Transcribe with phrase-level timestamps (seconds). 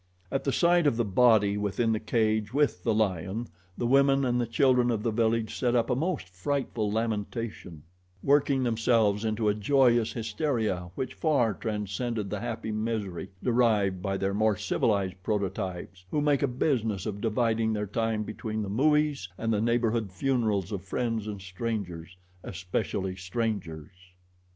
[0.31, 3.45] At the sight of the body within the cage with the lion,
[3.77, 7.83] the women and children of the village set up a most frightful lamentation,
[8.23, 14.33] working themselves into a joyous hysteria which far transcended the happy misery derived by their
[14.33, 19.53] more civilized prototypes who make a business of dividing their time between the movies and
[19.53, 23.91] the neighborhood funerals of friends and strangers especially strangers.